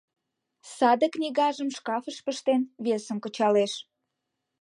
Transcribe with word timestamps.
Саде 0.75 1.07
книгажым 1.13 1.69
шкафыш 1.77 2.17
пыштен, 2.25 2.61
весым 2.85 3.17
кычалеш. 3.23 3.73